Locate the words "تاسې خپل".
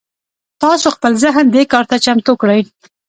0.61-1.11